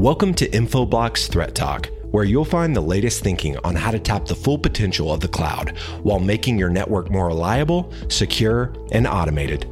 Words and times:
Welcome 0.00 0.32
to 0.36 0.48
Infoblox 0.48 1.28
Threat 1.28 1.54
Talk, 1.54 1.90
where 2.10 2.24
you'll 2.24 2.46
find 2.46 2.74
the 2.74 2.80
latest 2.80 3.22
thinking 3.22 3.58
on 3.58 3.74
how 3.74 3.90
to 3.90 3.98
tap 3.98 4.24
the 4.24 4.34
full 4.34 4.56
potential 4.56 5.12
of 5.12 5.20
the 5.20 5.28
cloud 5.28 5.76
while 6.02 6.18
making 6.18 6.58
your 6.58 6.70
network 6.70 7.10
more 7.10 7.26
reliable, 7.26 7.92
secure, 8.08 8.72
and 8.92 9.06
automated. 9.06 9.66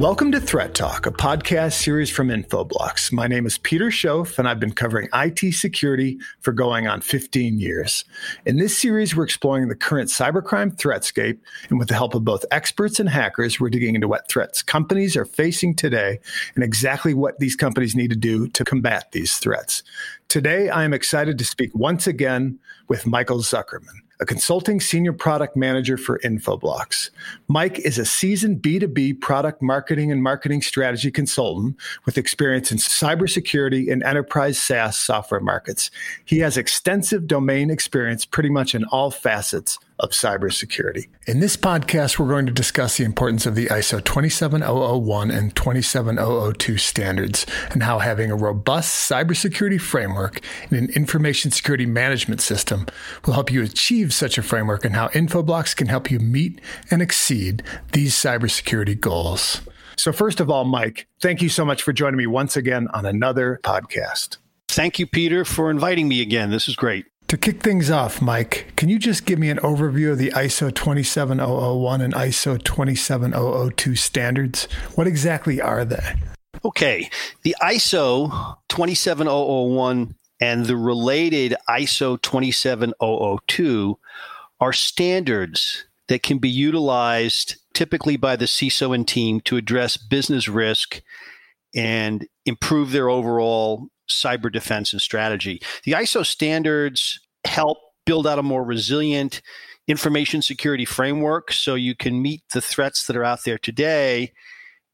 Welcome 0.00 0.32
to 0.32 0.40
Threat 0.40 0.74
Talk, 0.74 1.04
a 1.04 1.10
podcast 1.10 1.74
series 1.74 2.08
from 2.08 2.28
Infoblox. 2.28 3.12
My 3.12 3.26
name 3.26 3.44
is 3.44 3.58
Peter 3.58 3.88
Schoaf, 3.88 4.38
and 4.38 4.48
I've 4.48 4.58
been 4.58 4.72
covering 4.72 5.10
IT 5.12 5.52
security 5.52 6.18
for 6.40 6.52
going 6.52 6.88
on 6.88 7.02
15 7.02 7.58
years. 7.58 8.06
In 8.46 8.56
this 8.56 8.78
series, 8.78 9.14
we're 9.14 9.24
exploring 9.24 9.68
the 9.68 9.74
current 9.74 10.08
cybercrime 10.08 10.74
threatscape, 10.74 11.38
and 11.68 11.78
with 11.78 11.88
the 11.88 11.94
help 11.94 12.14
of 12.14 12.24
both 12.24 12.46
experts 12.50 12.98
and 12.98 13.10
hackers, 13.10 13.60
we're 13.60 13.68
digging 13.68 13.94
into 13.94 14.08
what 14.08 14.26
threats 14.26 14.62
companies 14.62 15.18
are 15.18 15.26
facing 15.26 15.74
today 15.74 16.18
and 16.54 16.64
exactly 16.64 17.12
what 17.12 17.38
these 17.38 17.54
companies 17.54 17.94
need 17.94 18.08
to 18.08 18.16
do 18.16 18.48
to 18.48 18.64
combat 18.64 19.12
these 19.12 19.36
threats. 19.36 19.82
Today, 20.28 20.70
I 20.70 20.84
am 20.84 20.94
excited 20.94 21.36
to 21.36 21.44
speak 21.44 21.74
once 21.74 22.06
again 22.06 22.58
with 22.88 23.06
Michael 23.06 23.40
Zuckerman 23.40 24.00
a 24.20 24.26
consulting 24.26 24.80
senior 24.80 25.12
product 25.12 25.56
manager 25.56 25.96
for 25.96 26.18
Infoblox. 26.20 27.10
Mike 27.48 27.78
is 27.80 27.98
a 27.98 28.04
seasoned 28.04 28.62
B2B 28.62 29.20
product 29.20 29.62
marketing 29.62 30.12
and 30.12 30.22
marketing 30.22 30.60
strategy 30.60 31.10
consultant 31.10 31.76
with 32.04 32.18
experience 32.18 32.70
in 32.70 32.78
cybersecurity 32.78 33.90
and 33.90 34.02
enterprise 34.02 34.58
SaaS 34.58 34.98
software 34.98 35.40
markets. 35.40 35.90
He 36.26 36.38
has 36.40 36.58
extensive 36.58 37.26
domain 37.26 37.70
experience 37.70 38.26
pretty 38.26 38.50
much 38.50 38.74
in 38.74 38.84
all 38.84 39.10
facets 39.10 39.78
of 40.00 40.10
cybersecurity. 40.10 41.08
In 41.26 41.40
this 41.40 41.56
podcast, 41.56 42.18
we're 42.18 42.28
going 42.28 42.46
to 42.46 42.52
discuss 42.52 42.96
the 42.96 43.04
importance 43.04 43.46
of 43.46 43.54
the 43.54 43.66
ISO 43.66 44.04
27001 44.04 45.30
and 45.30 45.54
27002 45.54 46.78
standards 46.78 47.46
and 47.70 47.82
how 47.82 47.98
having 47.98 48.30
a 48.30 48.36
robust 48.36 49.10
cybersecurity 49.10 49.80
framework 49.80 50.40
and 50.70 50.78
an 50.78 50.90
information 50.90 51.50
security 51.50 51.86
management 51.86 52.40
system 52.40 52.86
will 53.24 53.34
help 53.34 53.52
you 53.52 53.62
achieve 53.62 54.12
such 54.12 54.38
a 54.38 54.42
framework 54.42 54.84
and 54.84 54.94
how 54.94 55.08
Infoblox 55.08 55.76
can 55.76 55.86
help 55.86 56.10
you 56.10 56.18
meet 56.18 56.60
and 56.90 57.00
exceed 57.00 57.62
these 57.92 58.14
cybersecurity 58.14 58.98
goals. 58.98 59.60
So, 59.96 60.12
first 60.12 60.40
of 60.40 60.50
all, 60.50 60.64
Mike, 60.64 61.06
thank 61.20 61.42
you 61.42 61.50
so 61.50 61.64
much 61.64 61.82
for 61.82 61.92
joining 61.92 62.16
me 62.16 62.26
once 62.26 62.56
again 62.56 62.88
on 62.94 63.04
another 63.04 63.60
podcast. 63.62 64.38
Thank 64.68 64.98
you, 64.98 65.06
Peter, 65.06 65.44
for 65.44 65.70
inviting 65.70 66.08
me 66.08 66.22
again. 66.22 66.50
This 66.50 66.68
is 66.68 66.76
great. 66.76 67.09
To 67.30 67.38
kick 67.38 67.62
things 67.62 67.92
off, 67.92 68.20
Mike, 68.20 68.72
can 68.74 68.88
you 68.88 68.98
just 68.98 69.24
give 69.24 69.38
me 69.38 69.50
an 69.50 69.58
overview 69.58 70.10
of 70.10 70.18
the 70.18 70.30
ISO 70.30 70.74
27001 70.74 72.00
and 72.00 72.12
ISO 72.12 72.60
27002 72.60 73.94
standards? 73.94 74.64
What 74.96 75.06
exactly 75.06 75.60
are 75.60 75.84
they? 75.84 76.14
Okay. 76.64 77.08
The 77.42 77.54
ISO 77.62 78.56
27001 78.68 80.16
and 80.40 80.66
the 80.66 80.76
related 80.76 81.54
ISO 81.68 82.20
27002 82.20 83.98
are 84.60 84.72
standards 84.72 85.84
that 86.08 86.24
can 86.24 86.38
be 86.38 86.50
utilized 86.50 87.58
typically 87.74 88.16
by 88.16 88.34
the 88.34 88.46
CISO 88.46 88.92
and 88.92 89.06
team 89.06 89.40
to 89.42 89.56
address 89.56 89.96
business 89.96 90.48
risk 90.48 91.00
and 91.76 92.26
improve 92.44 92.90
their 92.90 93.08
overall 93.08 93.86
cyber 94.10 94.52
defense 94.52 94.92
and 94.92 95.02
strategy. 95.02 95.60
The 95.84 95.92
ISO 95.92 96.24
standards 96.24 97.20
help 97.44 97.78
build 98.06 98.26
out 98.26 98.38
a 98.38 98.42
more 98.42 98.64
resilient 98.64 99.40
information 99.88 100.42
security 100.42 100.84
framework 100.84 101.52
so 101.52 101.74
you 101.74 101.94
can 101.96 102.22
meet 102.22 102.42
the 102.52 102.60
threats 102.60 103.06
that 103.06 103.16
are 103.16 103.24
out 103.24 103.44
there 103.44 103.58
today 103.58 104.32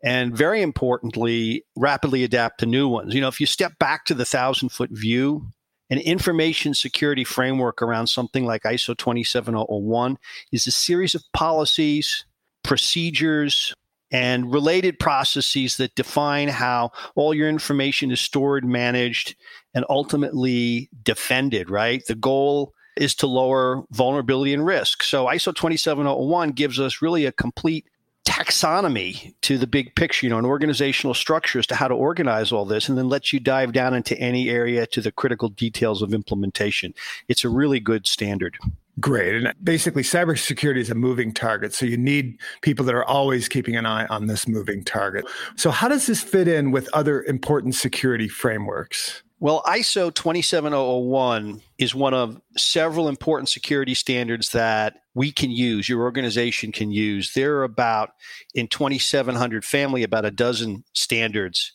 and 0.03 0.37
very 0.37 0.63
importantly 0.63 1.65
rapidly 1.77 2.25
adapt 2.25 2.61
to 2.61 2.67
new 2.67 2.89
ones 2.89 3.15
you 3.15 3.21
know 3.21 3.29
if 3.29 3.41
you 3.41 3.47
step 3.47 3.79
back 3.79 4.05
to 4.05 4.15
the 4.15 4.25
thousand 4.25 4.71
foot 4.71 4.91
view 4.91 5.47
an 5.91 5.99
information 5.99 6.73
security 6.73 7.25
framework 7.25 7.83
around 7.83 8.07
something 8.07 8.47
like 8.47 8.63
iso 8.63 8.97
27001 8.97 10.17
is 10.53 10.67
a 10.67 10.71
series 10.71 11.15
of 11.15 11.23
policies 11.33 12.25
procedures 12.63 13.75
and 14.11 14.53
related 14.53 14.99
processes 14.99 15.77
that 15.77 15.95
define 15.95 16.49
how 16.49 16.93
all 17.15 17.35
your 17.35 17.49
information 17.49 18.11
is 18.11 18.21
stored, 18.21 18.65
managed, 18.65 19.35
and 19.75 19.85
ultimately 19.89 20.89
defended, 21.03 21.71
right? 21.71 22.05
The 22.07 22.15
goal 22.15 22.73
is 22.97 23.15
to 23.17 23.27
lower 23.27 23.85
vulnerability 23.91 24.55
and 24.55 24.65
risk. 24.65 25.03
So 25.03 25.27
ISO 25.27 25.55
27001 25.55 26.53
gives 26.53 26.81
us 26.81 27.03
really 27.03 27.27
a 27.27 27.33
complete 27.33 27.87
taxonomy 28.27 29.35
to 29.43 29.57
the 29.57 29.67
big 29.67 29.95
picture, 29.95 30.27
you 30.27 30.31
know, 30.31 30.39
an 30.39 30.45
organizational 30.45 31.15
structure 31.15 31.59
as 31.59 31.67
to 31.69 31.75
how 31.75 31.89
to 31.89 31.95
organize 31.95 32.53
all 32.53 32.65
this, 32.65 32.89
and 32.89 32.99
then 32.99 33.09
lets 33.09 33.33
you 33.33 33.39
dive 33.39 33.73
down 33.73 33.95
into 33.95 34.19
any 34.19 34.51
area 34.51 34.87
to 34.87 35.01
the 35.01 35.13
critical 35.13 35.49
details 35.49 36.03
of 36.03 36.13
implementation. 36.13 36.93
It's 37.29 37.45
a 37.45 37.49
really 37.49 37.81
good 37.81 38.07
standard. 38.07 38.59
Great. 38.99 39.35
And 39.35 39.53
basically, 39.63 40.03
cybersecurity 40.03 40.79
is 40.79 40.91
a 40.91 40.95
moving 40.95 41.33
target. 41.33 41.75
So 41.75 41.85
you 41.85 41.99
need 41.99 42.41
people 42.63 42.85
that 42.87 42.95
are 42.95 43.05
always 43.05 43.47
keeping 43.49 43.77
an 43.77 43.85
eye 43.85 44.07
on 44.07 44.27
this 44.27 44.49
moving 44.49 44.85
target. 44.85 45.27
So, 45.57 45.71
how 45.71 45.89
does 45.89 46.07
this 46.07 46.23
fit 46.23 46.49
in 46.49 46.71
with 46.71 46.89
other 46.95 47.23
important 47.25 47.75
security 47.75 48.29
frameworks? 48.29 49.23
Well, 49.39 49.63
ISO 49.67 50.15
27001 50.15 51.61
is 51.77 51.95
one 51.95 52.15
of 52.15 52.41
several 52.57 53.07
important 53.07 53.51
security 53.51 53.93
standards 53.93 54.53
that 54.53 55.01
we 55.15 55.31
can 55.31 55.51
use, 55.51 55.91
your 55.91 56.03
organization 56.03 56.73
can 56.73 56.91
use. 56.91 57.35
There 57.35 57.59
are 57.59 57.65
about, 57.65 58.13
in 58.55 58.67
2700 58.67 59.63
family, 59.63 60.03
about 60.03 60.25
a 60.25 60.31
dozen 60.31 60.85
standards. 60.95 61.73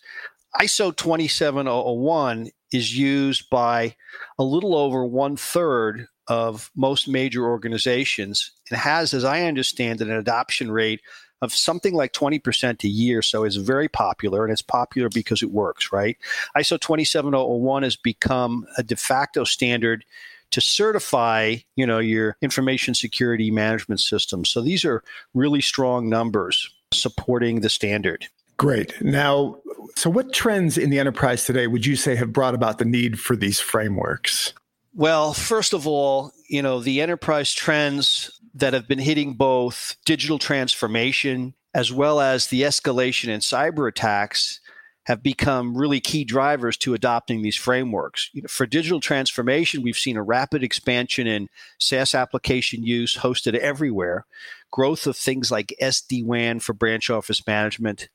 ISO 0.59 0.95
27001 0.95 2.49
is 2.71 2.97
used 2.97 3.47
by 3.51 3.95
a 4.39 4.43
little 4.43 4.75
over 4.75 5.05
one 5.05 5.37
third 5.37 6.07
of 6.27 6.71
most 6.75 7.07
major 7.07 7.45
organizations 7.45 8.51
and 8.69 8.79
has, 8.79 9.13
as 9.13 9.23
I 9.23 9.43
understand 9.43 10.01
it, 10.01 10.07
an 10.07 10.15
adoption 10.15 10.71
rate 10.71 11.01
of 11.41 11.53
something 11.53 11.93
like 11.93 12.13
20% 12.13 12.83
a 12.83 12.87
year. 12.87 13.21
So 13.21 13.43
it's 13.43 13.55
very 13.55 13.87
popular 13.87 14.43
and 14.43 14.51
it's 14.53 14.61
popular 14.61 15.09
because 15.09 15.41
it 15.41 15.51
works, 15.51 15.91
right? 15.91 16.17
ISO 16.55 16.79
27001 16.79 17.83
has 17.83 17.95
become 17.95 18.65
a 18.77 18.83
de 18.83 18.95
facto 18.95 19.43
standard 19.43 20.05
to 20.51 20.61
certify, 20.61 21.55
you 21.75 21.85
know, 21.85 21.99
your 21.99 22.37
information 22.41 22.93
security 22.93 23.49
management 23.49 24.01
system. 24.01 24.45
So 24.45 24.61
these 24.61 24.85
are 24.85 25.03
really 25.33 25.61
strong 25.61 26.09
numbers 26.09 26.69
supporting 26.93 27.61
the 27.61 27.69
standard. 27.69 28.27
Great. 28.57 29.01
Now, 29.01 29.57
so 29.95 30.09
what 30.09 30.33
trends 30.33 30.77
in 30.77 30.89
the 30.91 30.99
enterprise 30.99 31.45
today 31.45 31.67
would 31.67 31.85
you 31.85 31.95
say 31.95 32.15
have 32.15 32.31
brought 32.31 32.53
about 32.53 32.77
the 32.77 32.85
need 32.85 33.19
for 33.19 33.35
these 33.35 33.59
frameworks? 33.59 34.53
Well, 34.93 35.33
first 35.33 35.73
of 35.73 35.87
all, 35.87 36.33
you 36.49 36.61
know, 36.61 36.79
the 36.79 37.01
enterprise 37.01 37.53
trends 37.53 38.39
that 38.53 38.73
have 38.73 38.87
been 38.87 38.99
hitting 38.99 39.35
both 39.35 39.95
digital 40.05 40.37
transformation 40.37 41.53
as 41.73 41.91
well 41.91 42.19
as 42.19 42.47
the 42.47 42.63
escalation 42.63 43.29
in 43.29 43.39
cyber 43.39 43.87
attacks 43.87 44.59
have 45.05 45.23
become 45.23 45.75
really 45.75 45.99
key 45.99 46.23
drivers 46.23 46.77
to 46.77 46.93
adopting 46.93 47.41
these 47.41 47.55
frameworks. 47.55 48.29
You 48.33 48.43
know, 48.43 48.47
for 48.47 48.65
digital 48.65 48.99
transformation, 48.99 49.81
we've 49.81 49.97
seen 49.97 50.17
a 50.17 50.23
rapid 50.23 50.63
expansion 50.63 51.25
in 51.25 51.47
SaaS 51.79 52.13
application 52.13 52.83
use 52.83 53.17
hosted 53.17 53.55
everywhere, 53.55 54.25
growth 54.69 55.07
of 55.07 55.17
things 55.17 55.49
like 55.49 55.73
SD 55.81 56.23
WAN 56.25 56.59
for 56.59 56.73
branch 56.73 57.09
office 57.09 57.45
management, 57.47 58.09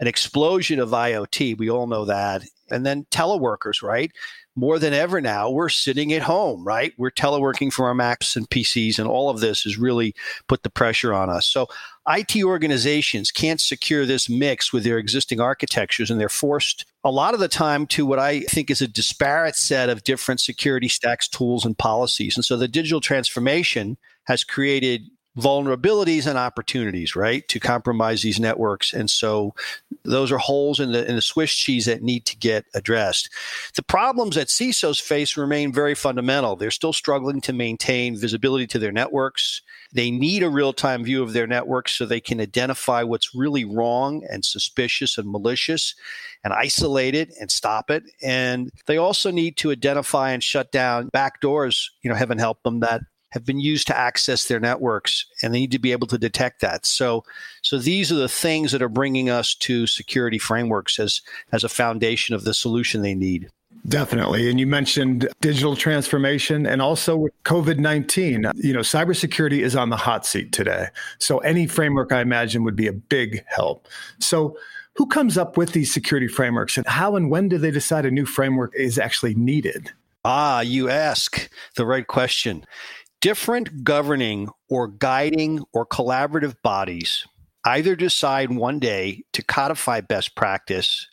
an 0.00 0.06
explosion 0.06 0.80
of 0.80 0.90
IoT. 0.90 1.56
We 1.56 1.70
all 1.70 1.86
know 1.86 2.04
that. 2.04 2.42
And 2.70 2.84
then 2.84 3.06
teleworkers, 3.10 3.82
right? 3.82 4.12
More 4.58 4.80
than 4.80 4.92
ever 4.92 5.20
now, 5.20 5.48
we're 5.48 5.68
sitting 5.68 6.12
at 6.12 6.22
home, 6.22 6.64
right? 6.64 6.92
We're 6.98 7.12
teleworking 7.12 7.72
from 7.72 7.84
our 7.84 7.94
Macs 7.94 8.34
and 8.34 8.50
PCs, 8.50 8.98
and 8.98 9.06
all 9.06 9.30
of 9.30 9.38
this 9.38 9.62
has 9.62 9.78
really 9.78 10.16
put 10.48 10.64
the 10.64 10.70
pressure 10.70 11.14
on 11.14 11.30
us. 11.30 11.46
So, 11.46 11.68
IT 12.08 12.42
organizations 12.42 13.30
can't 13.30 13.60
secure 13.60 14.04
this 14.04 14.28
mix 14.28 14.72
with 14.72 14.82
their 14.82 14.98
existing 14.98 15.40
architectures, 15.40 16.10
and 16.10 16.20
they're 16.20 16.28
forced 16.28 16.86
a 17.04 17.10
lot 17.12 17.34
of 17.34 17.40
the 17.40 17.46
time 17.46 17.86
to 17.88 18.04
what 18.04 18.18
I 18.18 18.40
think 18.40 18.68
is 18.68 18.82
a 18.82 18.88
disparate 18.88 19.54
set 19.54 19.88
of 19.88 20.02
different 20.02 20.40
security 20.40 20.88
stacks, 20.88 21.28
tools, 21.28 21.64
and 21.64 21.78
policies. 21.78 22.36
And 22.36 22.44
so, 22.44 22.56
the 22.56 22.66
digital 22.66 23.00
transformation 23.00 23.96
has 24.24 24.42
created 24.42 25.08
vulnerabilities 25.38 26.26
and 26.26 26.36
opportunities, 26.36 27.14
right, 27.14 27.46
to 27.48 27.60
compromise 27.60 28.22
these 28.22 28.40
networks. 28.40 28.92
And 28.92 29.08
so 29.08 29.54
those 30.04 30.32
are 30.32 30.38
holes 30.38 30.80
in 30.80 30.92
the 30.92 31.08
in 31.08 31.16
the 31.16 31.22
Swiss 31.22 31.54
cheese 31.54 31.86
that 31.86 32.02
need 32.02 32.24
to 32.26 32.36
get 32.36 32.64
addressed. 32.74 33.30
The 33.76 33.82
problems 33.82 34.34
that 34.34 34.48
CISOs 34.48 35.00
face 35.00 35.36
remain 35.36 35.72
very 35.72 35.94
fundamental. 35.94 36.56
They're 36.56 36.70
still 36.70 36.92
struggling 36.92 37.40
to 37.42 37.52
maintain 37.52 38.18
visibility 38.18 38.66
to 38.68 38.78
their 38.78 38.92
networks. 38.92 39.62
They 39.92 40.10
need 40.10 40.42
a 40.42 40.50
real-time 40.50 41.04
view 41.04 41.22
of 41.22 41.32
their 41.32 41.46
networks 41.46 41.92
so 41.92 42.04
they 42.04 42.20
can 42.20 42.40
identify 42.40 43.02
what's 43.02 43.34
really 43.34 43.64
wrong 43.64 44.22
and 44.28 44.44
suspicious 44.44 45.16
and 45.16 45.30
malicious 45.30 45.94
and 46.44 46.52
isolate 46.52 47.14
it 47.14 47.32
and 47.40 47.50
stop 47.50 47.90
it. 47.90 48.02
And 48.22 48.70
they 48.86 48.98
also 48.98 49.30
need 49.30 49.56
to 49.58 49.70
identify 49.70 50.32
and 50.32 50.42
shut 50.42 50.72
down 50.72 51.08
backdoors, 51.14 51.86
you 52.02 52.10
know, 52.10 52.16
heaven 52.16 52.38
help 52.38 52.62
them 52.64 52.80
that 52.80 53.00
have 53.30 53.44
been 53.44 53.60
used 53.60 53.86
to 53.86 53.96
access 53.96 54.46
their 54.46 54.60
networks 54.60 55.26
and 55.42 55.52
they 55.52 55.60
need 55.60 55.72
to 55.72 55.78
be 55.78 55.92
able 55.92 56.06
to 56.06 56.18
detect 56.18 56.60
that. 56.60 56.86
So 56.86 57.24
so 57.62 57.78
these 57.78 58.10
are 58.10 58.16
the 58.16 58.28
things 58.28 58.72
that 58.72 58.82
are 58.82 58.88
bringing 58.88 59.28
us 59.30 59.54
to 59.56 59.86
security 59.86 60.38
frameworks 60.38 60.98
as 60.98 61.20
as 61.52 61.64
a 61.64 61.68
foundation 61.68 62.34
of 62.34 62.44
the 62.44 62.54
solution 62.54 63.02
they 63.02 63.14
need. 63.14 63.50
Definitely. 63.86 64.50
And 64.50 64.58
you 64.58 64.66
mentioned 64.66 65.28
digital 65.40 65.76
transformation 65.76 66.66
and 66.66 66.82
also 66.82 67.28
COVID 67.44 67.78
19. 67.78 68.50
You 68.56 68.72
know, 68.72 68.80
cybersecurity 68.80 69.60
is 69.60 69.76
on 69.76 69.90
the 69.90 69.96
hot 69.96 70.26
seat 70.26 70.52
today. 70.52 70.88
So 71.18 71.38
any 71.38 71.66
framework 71.66 72.12
I 72.12 72.20
imagine 72.20 72.64
would 72.64 72.76
be 72.76 72.86
a 72.86 72.92
big 72.92 73.44
help. 73.46 73.88
So, 74.20 74.56
who 74.94 75.06
comes 75.06 75.38
up 75.38 75.56
with 75.56 75.74
these 75.74 75.94
security 75.94 76.26
frameworks 76.26 76.76
and 76.76 76.84
how 76.84 77.14
and 77.14 77.30
when 77.30 77.48
do 77.48 77.56
they 77.56 77.70
decide 77.70 78.04
a 78.04 78.10
new 78.10 78.26
framework 78.26 78.74
is 78.74 78.98
actually 78.98 79.32
needed? 79.36 79.92
Ah, 80.24 80.60
you 80.60 80.90
ask 80.90 81.48
the 81.76 81.86
right 81.86 82.06
question. 82.06 82.66
Different 83.20 83.82
governing 83.82 84.48
or 84.68 84.86
guiding 84.86 85.64
or 85.72 85.84
collaborative 85.84 86.54
bodies 86.62 87.26
either 87.64 87.96
decide 87.96 88.50
one 88.52 88.78
day 88.78 89.24
to 89.32 89.42
codify 89.42 90.00
best 90.00 90.36
practice 90.36 91.08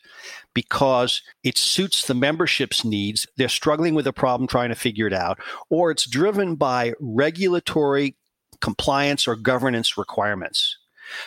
because 0.53 1.23
it 1.43 1.57
suits 1.57 2.05
the 2.05 2.13
membership's 2.13 2.85
needs. 2.85 3.27
They're 3.37 3.49
struggling 3.49 3.95
with 3.95 4.05
a 4.05 4.13
problem 4.13 4.47
trying 4.47 4.69
to 4.69 4.75
figure 4.75 5.07
it 5.07 5.13
out, 5.13 5.39
or 5.69 5.89
it's 5.89 6.07
driven 6.07 6.55
by 6.55 6.93
regulatory 6.99 8.15
compliance 8.61 9.27
or 9.27 9.35
governance 9.35 9.97
requirements. 9.97 10.77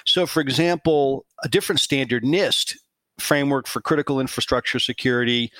So, 0.04 0.26
for 0.26 0.40
example, 0.40 1.26
a 1.42 1.48
different 1.48 1.80
standard, 1.80 2.24
NIST 2.24 2.76
framework 3.18 3.66
for 3.66 3.80
critical 3.80 4.20
infrastructure 4.20 4.78
security, 4.78 5.50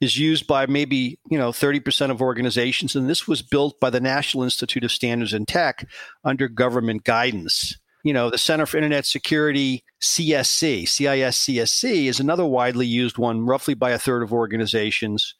is 0.00 0.18
used 0.18 0.46
by 0.46 0.66
maybe 0.66 1.18
you 1.30 1.38
know 1.38 1.50
30% 1.50 2.10
of 2.10 2.20
organizations 2.20 2.94
and 2.94 3.08
this 3.08 3.26
was 3.26 3.40
built 3.40 3.80
by 3.80 3.88
the 3.88 4.00
national 4.00 4.44
institute 4.44 4.84
of 4.84 4.92
standards 4.92 5.32
and 5.32 5.48
tech 5.48 5.88
under 6.22 6.48
government 6.48 7.04
guidance 7.04 7.74
you 8.06 8.12
know, 8.12 8.30
the 8.30 8.38
Center 8.38 8.66
for 8.66 8.76
Internet 8.76 9.04
Security, 9.04 9.82
CSC, 10.00 10.86
CIS 10.86 11.38
CSC, 11.40 12.04
is 12.04 12.20
another 12.20 12.46
widely 12.46 12.86
used 12.86 13.18
one, 13.18 13.44
roughly 13.44 13.74
by 13.74 13.90
a 13.90 13.98
third 13.98 14.22
of 14.22 14.32
organizations. 14.32 15.34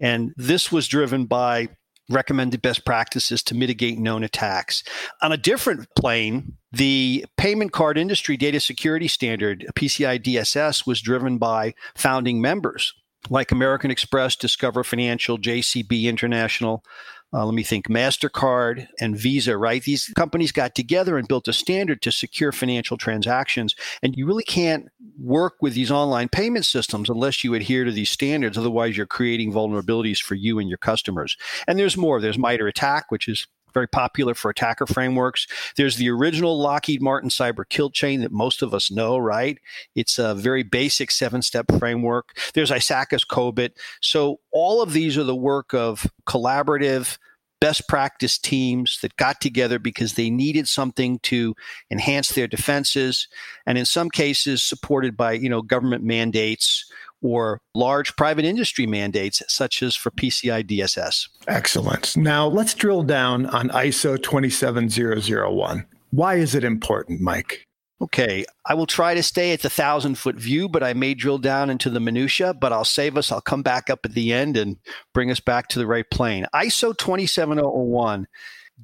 And 0.00 0.32
this 0.36 0.72
was 0.72 0.88
driven 0.88 1.26
by 1.26 1.68
recommended 2.08 2.62
best 2.62 2.84
practices 2.84 3.42
to 3.44 3.54
mitigate 3.54 3.98
known 3.98 4.24
attacks. 4.24 4.82
On 5.22 5.32
a 5.32 5.36
different 5.36 5.88
plane, 5.96 6.56
the 6.72 7.26
payment 7.36 7.72
card 7.72 7.98
industry 7.98 8.36
data 8.36 8.60
security 8.60 9.08
standard, 9.08 9.66
PCI 9.74 10.22
DSS, 10.22 10.86
was 10.86 11.00
driven 11.00 11.38
by 11.38 11.74
founding 11.94 12.40
members 12.40 12.94
like 13.30 13.52
American 13.52 13.90
Express, 13.90 14.36
Discover 14.36 14.84
Financial, 14.84 15.38
JCB 15.38 16.04
International, 16.04 16.84
uh, 17.32 17.44
let 17.44 17.54
me 17.54 17.62
think, 17.62 17.88
MasterCard 17.88 18.88
and 19.00 19.16
Visa, 19.16 19.56
right? 19.56 19.82
These 19.82 20.12
companies 20.16 20.50
got 20.50 20.74
together 20.74 21.18
and 21.18 21.28
built 21.28 21.46
a 21.46 21.52
standard 21.52 22.00
to 22.02 22.12
secure 22.12 22.52
financial 22.52 22.96
transactions. 22.96 23.74
And 24.02 24.16
you 24.16 24.26
really 24.26 24.44
can't 24.44 24.86
work 25.20 25.54
with 25.60 25.74
these 25.74 25.90
online 25.90 26.28
payment 26.28 26.64
systems 26.64 27.10
unless 27.10 27.44
you 27.44 27.52
adhere 27.54 27.84
to 27.84 27.92
these 27.92 28.10
standards. 28.10 28.56
Otherwise, 28.56 28.96
you're 28.96 29.06
creating 29.06 29.52
vulnerabilities 29.52 30.20
for 30.20 30.36
you 30.36 30.58
and 30.58 30.68
your 30.68 30.78
customers. 30.78 31.36
And 31.66 31.78
there's 31.78 31.96
more. 31.96 32.20
There's 32.20 32.38
MITRE 32.38 32.68
ATT&CK, 32.68 33.04
which 33.10 33.28
is 33.28 33.46
very 33.74 33.86
popular 33.88 34.34
for 34.34 34.50
attacker 34.50 34.86
frameworks. 34.86 35.46
There's 35.76 35.96
the 35.96 36.10
original 36.10 36.58
Lockheed 36.58 37.02
Martin 37.02 37.30
cyber 37.30 37.68
kill 37.68 37.90
chain 37.90 38.20
that 38.20 38.32
most 38.32 38.62
of 38.62 38.74
us 38.74 38.90
know, 38.90 39.18
right? 39.18 39.58
It's 39.94 40.18
a 40.18 40.34
very 40.34 40.62
basic 40.62 41.10
seven 41.10 41.42
step 41.42 41.66
framework. 41.78 42.38
There's 42.54 42.70
ISACA's 42.70 43.24
COBIT. 43.24 43.72
So 44.00 44.40
all 44.50 44.82
of 44.82 44.92
these 44.92 45.16
are 45.18 45.24
the 45.24 45.36
work 45.36 45.74
of 45.74 46.10
collaborative, 46.26 47.18
best 47.60 47.88
practice 47.88 48.38
teams 48.38 48.98
that 49.02 49.16
got 49.16 49.40
together 49.40 49.78
because 49.78 50.14
they 50.14 50.30
needed 50.30 50.68
something 50.68 51.18
to 51.20 51.54
enhance 51.90 52.30
their 52.30 52.46
defenses 52.46 53.28
and 53.66 53.76
in 53.76 53.84
some 53.84 54.10
cases 54.10 54.62
supported 54.62 55.16
by 55.16 55.32
you 55.32 55.48
know 55.48 55.62
government 55.62 56.04
mandates 56.04 56.90
or 57.22 57.60
large 57.74 58.16
private 58.16 58.44
industry 58.44 58.86
mandates, 58.86 59.42
such 59.48 59.82
as 59.82 59.96
for 59.96 60.10
PCI 60.10 60.64
DSS. 60.64 61.28
Excellent. 61.46 62.16
Now 62.16 62.46
let's 62.46 62.74
drill 62.74 63.02
down 63.02 63.46
on 63.46 63.68
ISO 63.70 64.22
27001. 64.22 65.86
Why 66.10 66.36
is 66.36 66.54
it 66.54 66.64
important, 66.64 67.20
Mike? 67.20 67.64
Okay, 68.00 68.44
I 68.64 68.74
will 68.74 68.86
try 68.86 69.14
to 69.14 69.22
stay 69.24 69.52
at 69.52 69.62
the 69.62 69.70
thousand 69.70 70.18
foot 70.18 70.36
view, 70.36 70.68
but 70.68 70.84
I 70.84 70.94
may 70.94 71.14
drill 71.14 71.38
down 71.38 71.68
into 71.68 71.90
the 71.90 71.98
minutia. 71.98 72.54
But 72.54 72.72
I'll 72.72 72.84
save 72.84 73.16
us. 73.16 73.32
I'll 73.32 73.40
come 73.40 73.62
back 73.62 73.90
up 73.90 74.00
at 74.04 74.14
the 74.14 74.32
end 74.32 74.56
and 74.56 74.76
bring 75.12 75.30
us 75.32 75.40
back 75.40 75.68
to 75.68 75.80
the 75.80 75.86
right 75.86 76.08
plane. 76.08 76.46
ISO 76.54 76.96
27001 76.96 78.28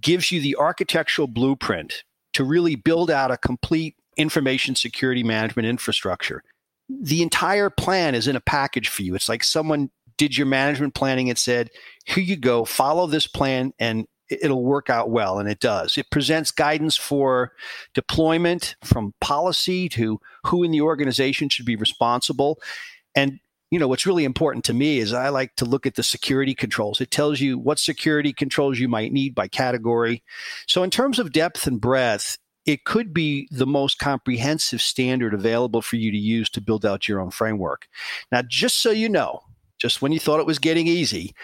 gives 0.01 0.33
you 0.33 0.41
the 0.41 0.57
architectural 0.57 1.29
blueprint 1.29 2.03
to 2.33 2.43
really 2.43 2.75
build 2.75 3.09
out 3.09 3.31
a 3.31 3.37
complete 3.37 3.95
information 4.17 4.75
security 4.75 5.23
management 5.23 5.67
infrastructure 5.67 6.43
the 6.89 7.23
entire 7.23 7.71
plan 7.71 8.15
is 8.15 8.29
in 8.29 8.37
a 8.37 8.41
package 8.41 8.89
for 8.89 9.03
you. 9.03 9.15
It's 9.15 9.29
like 9.29 9.45
someone 9.45 9.91
did 10.17 10.37
your 10.37 10.47
management 10.47 10.95
planning 10.95 11.29
and 11.29 11.39
said, 11.39 11.71
here 12.05 12.23
you 12.23 12.37
go, 12.37 12.65
follow 12.65 13.07
this 13.07 13.27
plan 13.27 13.73
and 13.79 14.07
it'll 14.31 14.65
work 14.65 14.89
out 14.91 15.11
well. 15.11 15.39
And 15.39 15.49
it 15.49 15.61
does. 15.61 15.99
It 15.99 16.11
presents 16.11 16.51
guidance 16.51 16.97
for 16.97 17.53
deployment 17.95 18.77
from 18.85 19.15
policy 19.21 19.89
to 19.91 20.21
who 20.47 20.63
in 20.63 20.71
the 20.71 20.81
organization 20.81 21.49
should 21.49 21.67
be 21.67 21.77
responsible. 21.77 22.61
And 23.15 23.41
you 23.71 23.79
know 23.79 23.89
what's 23.89 24.07
really 24.07 24.25
important 24.25 24.65
to 24.67 24.75
me 24.75 24.99
is 24.99 25.13
I 25.13 25.31
like 25.31 25.57
to 25.57 25.65
look 25.65 25.85
at 25.85 25.97
the 25.97 26.03
security 26.03 26.55
controls. 26.55 27.01
It 27.01 27.11
tells 27.11 27.41
you 27.41 27.59
what 27.59 27.79
security 27.79 28.33
controls 28.33 28.79
you 28.79 28.89
might 28.89 29.13
need 29.13 29.35
by 29.35 29.49
category. 29.49 30.23
So 30.69 30.83
in 30.85 30.91
terms 30.91 31.19
of 31.19 31.33
depth 31.33 31.67
and 31.67 31.81
breadth, 31.81 32.39
it 32.67 32.85
could 32.85 33.13
be 33.13 33.49
the 33.51 33.67
most 33.67 33.99
comprehensive 33.99 34.81
standard 34.81 35.35
available 35.35 35.83
for 35.83 35.97
you 35.97 36.11
to 36.11 36.17
use 36.17 36.49
to 36.51 36.61
build 36.61 36.87
out 36.87 37.09
your 37.09 37.21
own 37.21 37.31
framework. 37.31 37.87
Now, 38.33 38.43
just 38.43 38.81
so 38.81 38.91
you 38.91 39.09
know, 39.09 39.41
just 39.79 40.01
when 40.01 40.13
you 40.13 40.21
thought 40.21 40.41
it 40.41 40.47
was 40.47 40.59
getting 40.59 40.87
easy, 40.87 41.35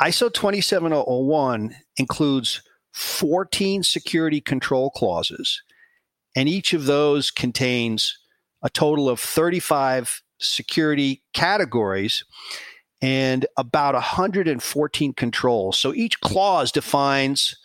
ISO 0.00 0.32
27001 0.32 1.76
includes 1.96 2.62
14 2.94 3.82
security 3.82 4.40
control 4.40 4.90
clauses, 4.90 5.62
and 6.34 6.48
each 6.48 6.72
of 6.72 6.86
those 6.86 7.30
contains 7.30 8.16
a 8.62 8.70
total 8.70 9.08
of 9.08 9.20
35 9.20 10.22
security 10.38 11.22
categories 11.34 12.24
and 13.02 13.46
about 13.56 13.94
114 13.94 15.12
controls. 15.14 15.78
So 15.78 15.94
each 15.94 16.20
clause 16.20 16.72
defines 16.72 17.56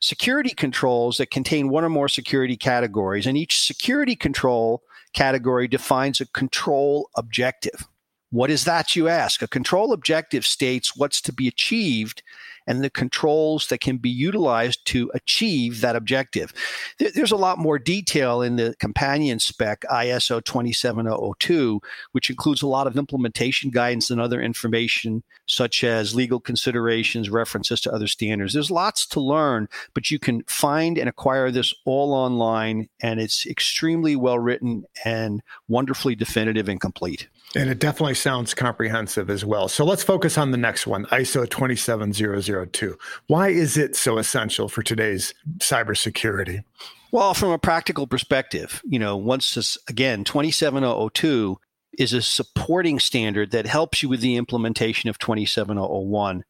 security 0.00 0.50
controls 0.50 1.18
that 1.18 1.30
contain 1.30 1.68
one 1.68 1.84
or 1.84 1.88
more 1.88 2.08
security 2.08 2.56
categories, 2.56 3.26
and 3.26 3.36
each 3.36 3.60
security 3.60 4.16
control 4.16 4.82
category 5.12 5.68
defines 5.68 6.20
a 6.20 6.26
control 6.26 7.10
objective. 7.16 7.86
What 8.30 8.50
is 8.50 8.64
that, 8.64 8.94
you 8.94 9.08
ask? 9.08 9.42
A 9.42 9.48
control 9.48 9.92
objective 9.92 10.46
states 10.46 10.96
what's 10.96 11.20
to 11.22 11.32
be 11.32 11.48
achieved 11.48 12.22
and 12.66 12.82
the 12.82 12.90
controls 12.90 13.66
that 13.68 13.80
can 13.80 13.96
be 13.96 14.10
utilized 14.10 14.84
to 14.86 15.10
achieve 15.14 15.80
that 15.80 15.96
objective. 15.96 16.52
There's 16.98 17.32
a 17.32 17.36
lot 17.36 17.58
more 17.58 17.78
detail 17.78 18.42
in 18.42 18.56
the 18.56 18.74
companion 18.78 19.38
spec 19.38 19.82
ISO 19.90 20.42
27002, 20.44 21.80
which 22.12 22.30
includes 22.30 22.62
a 22.62 22.66
lot 22.66 22.86
of 22.86 22.96
implementation 22.96 23.70
guidance 23.70 24.10
and 24.10 24.20
other 24.20 24.40
information, 24.40 25.22
such 25.46 25.84
as 25.84 26.14
legal 26.14 26.40
considerations, 26.40 27.30
references 27.30 27.80
to 27.82 27.92
other 27.92 28.06
standards. 28.06 28.52
There's 28.52 28.70
lots 28.70 29.06
to 29.08 29.20
learn, 29.20 29.68
but 29.94 30.10
you 30.10 30.18
can 30.18 30.42
find 30.44 30.98
and 30.98 31.08
acquire 31.08 31.50
this 31.50 31.74
all 31.84 32.12
online, 32.12 32.88
and 33.02 33.20
it's 33.20 33.46
extremely 33.46 34.16
well 34.16 34.38
written 34.38 34.84
and 35.04 35.42
wonderfully 35.68 36.14
definitive 36.14 36.68
and 36.68 36.80
complete. 36.80 37.28
And 37.56 37.68
it 37.68 37.80
definitely 37.80 38.14
sounds 38.14 38.54
comprehensive 38.54 39.28
as 39.28 39.44
well. 39.44 39.68
So 39.68 39.84
let's 39.84 40.04
focus 40.04 40.38
on 40.38 40.52
the 40.52 40.56
next 40.56 40.86
one, 40.86 41.06
ISO 41.06 41.48
27002. 41.48 42.96
Why 43.26 43.48
is 43.48 43.76
it 43.76 43.96
so 43.96 44.18
essential 44.18 44.68
for 44.68 44.82
today's 44.82 45.34
cybersecurity? 45.58 46.62
Well, 47.10 47.34
from 47.34 47.50
a 47.50 47.58
practical 47.58 48.06
perspective, 48.06 48.80
you 48.84 49.00
know, 49.00 49.16
once 49.16 49.54
this, 49.54 49.76
again, 49.88 50.22
27002 50.24 51.58
is 51.98 52.12
a 52.12 52.22
supporting 52.22 53.00
standard 53.00 53.50
that 53.50 53.66
helps 53.66 54.00
you 54.00 54.08
with 54.08 54.20
the 54.20 54.36
implementation 54.36 55.10
of 55.10 55.18
27001. 55.18 56.44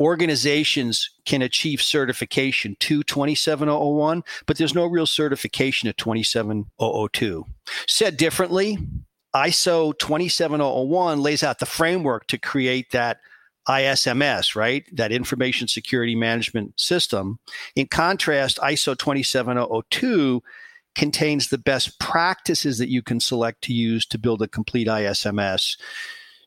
Organizations 0.00 1.08
can 1.24 1.40
achieve 1.40 1.80
certification 1.80 2.76
to 2.80 3.04
27001, 3.04 4.24
but 4.46 4.58
there's 4.58 4.74
no 4.74 4.86
real 4.86 5.06
certification 5.06 5.88
at 5.88 5.96
27002. 5.96 7.44
Said 7.86 8.16
differently, 8.16 8.78
ISO 9.34 9.96
27001 9.98 11.20
lays 11.20 11.42
out 11.42 11.58
the 11.58 11.66
framework 11.66 12.26
to 12.28 12.38
create 12.38 12.90
that 12.92 13.18
ISMS, 13.68 14.56
right? 14.56 14.84
That 14.92 15.12
information 15.12 15.68
security 15.68 16.16
management 16.16 16.78
system. 16.78 17.38
In 17.76 17.86
contrast, 17.86 18.58
ISO 18.58 18.96
27002 18.96 20.42
contains 20.94 21.48
the 21.48 21.58
best 21.58 21.98
practices 21.98 22.78
that 22.78 22.90
you 22.90 23.02
can 23.02 23.20
select 23.20 23.62
to 23.62 23.72
use 23.72 24.04
to 24.06 24.18
build 24.18 24.42
a 24.42 24.48
complete 24.48 24.88
ISMS. 24.88 25.78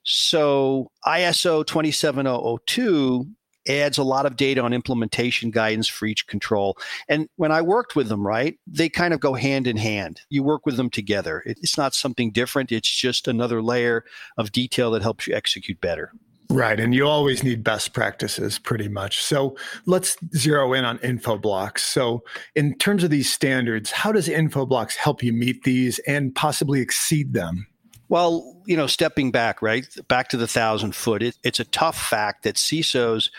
So 0.04 0.92
ISO 1.08 1.66
27002 1.66 3.28
adds 3.68 3.98
a 3.98 4.04
lot 4.04 4.26
of 4.26 4.36
data 4.36 4.62
on 4.62 4.74
implementation 4.74 5.52
guidance 5.52 5.88
for 5.88 6.06
each 6.06 6.28
control. 6.28 6.78
And 7.08 7.28
when 7.36 7.52
I 7.52 7.62
worked 7.62 7.96
with 7.96 8.10
them, 8.10 8.26
right, 8.26 8.58
they 8.68 8.90
kind 8.90 9.14
of 9.14 9.20
go 9.20 9.34
hand 9.34 9.68
in 9.68 9.78
hand. 9.78 10.22
You 10.30 10.44
work 10.44 10.66
with 10.66 10.78
them 10.78 10.90
together. 10.90 11.44
It's 11.46 11.78
not 11.78 11.94
something 11.94 12.32
different, 12.32 12.72
it's 12.72 12.90
just 12.90 13.28
another 13.28 13.62
layer 13.62 14.06
of 14.38 14.52
detail 14.52 14.92
that 14.92 15.02
helps 15.02 15.28
you 15.28 15.36
execute 15.36 15.82
better. 15.82 16.12
Right. 16.50 16.80
And 16.80 16.94
you 16.94 17.08
always 17.08 17.44
need 17.44 17.64
best 17.64 17.94
practices 17.94 18.60
pretty 18.60 18.88
much. 18.88 19.24
So 19.24 19.58
let's 19.86 20.16
zero 20.36 20.74
in 20.74 20.86
on 20.86 21.00
Infoblox. 21.00 21.80
So, 21.80 22.24
in 22.56 22.78
terms 22.78 23.04
of 23.04 23.10
these 23.10 23.32
standards, 23.32 23.92
how 23.92 24.12
does 24.12 24.28
Infoblox 24.28 24.96
help 24.96 25.24
you 25.24 25.34
meet 25.34 25.64
these 25.64 26.00
and 26.00 26.36
possibly 26.36 26.82
exceed 26.82 27.34
them? 27.34 27.68
Well, 28.08 28.62
you 28.66 28.78
know, 28.78 28.88
stepping 28.88 29.32
back, 29.32 29.62
right? 29.62 29.86
Back 30.08 30.30
to 30.30 30.38
the 30.38 30.48
thousand 30.48 30.96
foot, 30.96 31.24
it, 31.24 31.38
it's 31.44 31.60
a 31.60 31.66
tough 31.66 31.98
fact 31.98 32.44
that 32.44 32.56
CISOs 32.56 33.30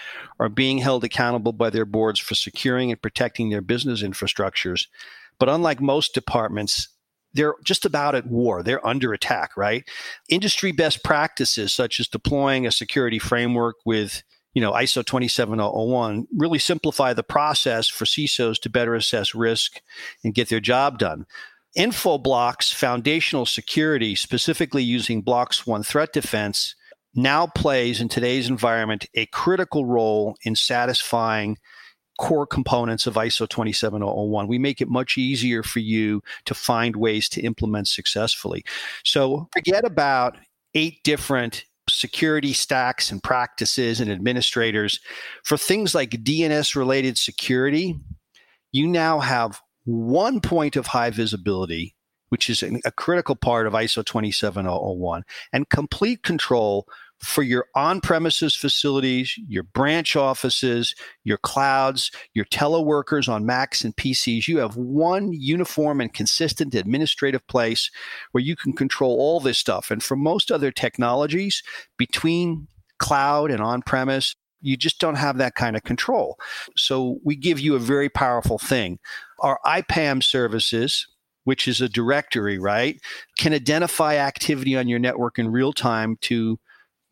are 0.40 0.48
being 0.48 0.78
held 0.78 1.04
accountable 1.04 1.52
by 1.52 1.70
their 1.70 1.84
boards 1.84 2.18
for 2.18 2.34
securing 2.34 2.90
and 2.90 3.00
protecting 3.00 3.50
their 3.50 3.60
business 3.60 4.02
infrastructures. 4.02 4.86
But 5.38 5.48
unlike 5.48 5.80
most 5.80 6.14
departments, 6.14 6.88
they're 7.32 7.54
just 7.64 7.84
about 7.84 8.14
at 8.14 8.26
war. 8.26 8.62
They're 8.62 8.84
under 8.86 9.12
attack, 9.12 9.56
right? 9.56 9.84
Industry 10.28 10.72
best 10.72 11.04
practices, 11.04 11.72
such 11.72 12.00
as 12.00 12.08
deploying 12.08 12.66
a 12.66 12.72
security 12.72 13.18
framework 13.18 13.76
with 13.84 14.22
you 14.56 14.62
know, 14.62 14.72
ISO 14.72 15.04
27001 15.04 16.26
really 16.34 16.58
simplify 16.58 17.12
the 17.12 17.22
process 17.22 17.88
for 17.88 18.06
CISOs 18.06 18.58
to 18.60 18.70
better 18.70 18.94
assess 18.94 19.34
risk 19.34 19.82
and 20.24 20.32
get 20.32 20.48
their 20.48 20.60
job 20.60 20.98
done. 20.98 21.26
Infoblox 21.76 22.72
foundational 22.72 23.46
security, 23.46 24.14
specifically 24.14 24.82
using 24.82 25.22
BloxOne 25.22 25.84
threat 25.84 26.12
defense, 26.12 26.74
now 27.14 27.46
plays 27.46 28.00
in 28.00 28.08
today's 28.08 28.48
environment 28.48 29.06
a 29.14 29.26
critical 29.26 29.86
role 29.86 30.36
in 30.42 30.54
satisfying 30.54 31.58
core 32.18 32.46
components 32.46 33.06
of 33.06 33.14
ISO 33.14 33.48
27001. 33.48 34.46
We 34.46 34.58
make 34.58 34.80
it 34.80 34.88
much 34.88 35.18
easier 35.18 35.62
for 35.62 35.80
you 35.80 36.22
to 36.46 36.54
find 36.54 36.96
ways 36.96 37.28
to 37.30 37.42
implement 37.42 37.88
successfully. 37.88 38.64
So 39.04 39.48
forget 39.52 39.84
about 39.84 40.38
eight 40.74 41.02
different 41.04 41.64
security 41.88 42.52
stacks 42.52 43.12
and 43.12 43.22
practices 43.22 44.00
and 44.00 44.10
administrators. 44.10 45.00
For 45.44 45.56
things 45.56 45.94
like 45.94 46.10
DNS 46.10 46.74
related 46.74 47.18
security, 47.18 47.96
you 48.72 48.86
now 48.88 49.20
have 49.20 49.60
one 49.86 50.40
point 50.40 50.76
of 50.76 50.88
high 50.88 51.10
visibility, 51.10 51.94
which 52.28 52.50
is 52.50 52.62
a 52.62 52.92
critical 52.92 53.36
part 53.36 53.66
of 53.66 53.72
ISO 53.72 54.04
27001, 54.04 55.22
and 55.52 55.68
complete 55.70 56.22
control 56.22 56.86
for 57.20 57.42
your 57.42 57.66
on 57.74 58.00
premises 58.00 58.54
facilities, 58.54 59.38
your 59.48 59.62
branch 59.62 60.16
offices, 60.16 60.94
your 61.24 61.38
clouds, 61.38 62.10
your 62.34 62.44
teleworkers 62.46 63.28
on 63.28 63.46
Macs 63.46 63.84
and 63.84 63.96
PCs. 63.96 64.48
You 64.48 64.58
have 64.58 64.76
one 64.76 65.32
uniform 65.32 66.00
and 66.00 66.12
consistent 66.12 66.74
administrative 66.74 67.46
place 67.46 67.90
where 68.32 68.44
you 68.44 68.54
can 68.54 68.74
control 68.74 69.16
all 69.18 69.40
this 69.40 69.56
stuff. 69.56 69.90
And 69.90 70.02
for 70.02 70.16
most 70.16 70.50
other 70.52 70.70
technologies, 70.70 71.62
between 71.96 72.68
cloud 72.98 73.50
and 73.50 73.62
on 73.62 73.82
premise, 73.82 74.36
you 74.60 74.76
just 74.76 74.98
don't 74.98 75.16
have 75.16 75.38
that 75.38 75.54
kind 75.54 75.76
of 75.76 75.84
control. 75.84 76.36
So 76.76 77.18
we 77.24 77.36
give 77.36 77.60
you 77.60 77.74
a 77.74 77.80
very 77.80 78.08
powerful 78.08 78.58
thing. 78.58 78.98
Our 79.40 79.60
IPAM 79.64 80.22
services, 80.22 81.06
which 81.44 81.68
is 81.68 81.80
a 81.80 81.88
directory, 81.88 82.58
right, 82.58 83.00
can 83.38 83.52
identify 83.52 84.16
activity 84.16 84.76
on 84.76 84.88
your 84.88 84.98
network 84.98 85.38
in 85.38 85.52
real 85.52 85.72
time 85.72 86.16
to 86.22 86.58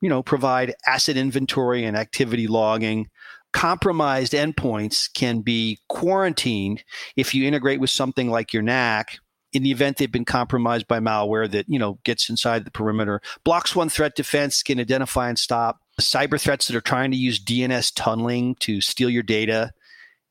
you 0.04 0.10
know, 0.10 0.22
provide 0.22 0.74
asset 0.86 1.16
inventory 1.16 1.82
and 1.82 1.96
activity 1.96 2.46
logging. 2.46 3.08
Compromised 3.54 4.34
endpoints 4.34 5.08
can 5.14 5.40
be 5.40 5.78
quarantined 5.88 6.84
if 7.16 7.34
you 7.34 7.48
integrate 7.48 7.80
with 7.80 7.88
something 7.88 8.28
like 8.28 8.52
your 8.52 8.62
NAC 8.62 9.18
in 9.54 9.62
the 9.62 9.70
event 9.70 9.96
they've 9.96 10.12
been 10.12 10.26
compromised 10.26 10.86
by 10.86 11.00
malware 11.00 11.50
that 11.50 11.64
you 11.70 11.78
know 11.78 11.98
gets 12.04 12.28
inside 12.28 12.66
the 12.66 12.70
perimeter. 12.70 13.22
BloxOne 13.46 13.90
threat 13.90 14.14
defense 14.14 14.62
can 14.62 14.78
identify 14.78 15.30
and 15.30 15.38
stop 15.38 15.80
cyber 16.00 16.40
threats 16.40 16.66
that 16.66 16.76
are 16.76 16.80
trying 16.80 17.10
to 17.10 17.16
use 17.16 17.42
DNS 17.42 17.92
tunneling 17.94 18.56
to 18.56 18.80
steal 18.80 19.10
your 19.10 19.22
data 19.22 19.72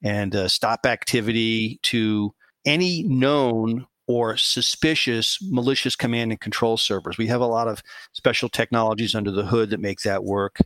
and 0.04 0.36
uh, 0.36 0.48
stop 0.48 0.86
activity 0.86 1.80
to 1.84 2.34
any 2.66 3.04
known 3.04 3.86
or 4.08 4.36
suspicious 4.36 5.38
malicious 5.42 5.96
command 5.96 6.32
and 6.32 6.42
control 6.42 6.76
servers. 6.78 7.18
We 7.18 7.28
have 7.28 7.42
a 7.42 7.48
lot 7.48 7.68
of 7.68 7.82
special 8.12 8.50
technologies 8.50 9.16
under 9.16 9.32
the 9.32 9.46
hood 9.46 9.70
that 9.70 9.80
make 9.80 10.02
that 10.02 10.24
work. 10.24 10.58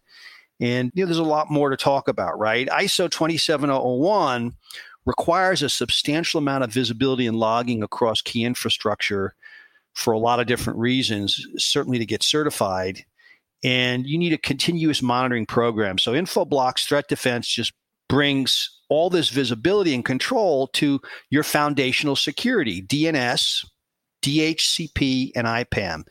And 0.59 0.91
you 0.95 1.03
know, 1.03 1.07
there's 1.07 1.19
a 1.19 1.23
lot 1.23 1.51
more 1.51 1.69
to 1.69 1.77
talk 1.77 2.07
about, 2.07 2.39
right? 2.39 2.67
ISO 2.67 3.09
27001 3.11 4.53
requires 5.05 5.61
a 5.61 5.69
substantial 5.69 6.39
amount 6.39 6.63
of 6.63 6.73
visibility 6.73 7.27
and 7.27 7.37
logging 7.37 7.83
across 7.83 8.21
key 8.21 8.43
infrastructure 8.43 9.35
for 9.93 10.13
a 10.13 10.19
lot 10.19 10.39
of 10.39 10.47
different 10.47 10.79
reasons, 10.79 11.45
certainly 11.57 11.99
to 11.99 12.05
get 12.05 12.23
certified. 12.23 13.05
And 13.63 14.05
you 14.05 14.17
need 14.17 14.33
a 14.33 14.37
continuous 14.37 15.01
monitoring 15.01 15.45
program. 15.45 15.97
So 15.97 16.13
Infoblox 16.13 16.87
Threat 16.87 17.07
Defense 17.07 17.47
just 17.47 17.73
brings 18.07 18.69
all 18.89 19.09
this 19.09 19.29
visibility 19.29 19.93
and 19.93 20.05
control 20.05 20.67
to 20.67 20.99
your 21.29 21.43
foundational 21.43 22.15
security 22.15 22.81
DNS, 22.81 23.65
DHCP, 24.23 25.31
and 25.35 25.47
IPAM. 25.47 26.03